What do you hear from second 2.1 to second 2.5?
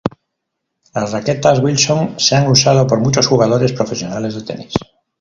se han